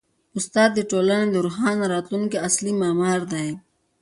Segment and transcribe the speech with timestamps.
[0.37, 3.49] استاد د ټولني د روښانه راتلونکي اصلي معمار دی.